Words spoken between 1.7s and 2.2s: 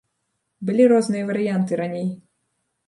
раней.